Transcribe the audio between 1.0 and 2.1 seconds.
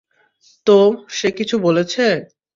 সে কিছু বলেছে?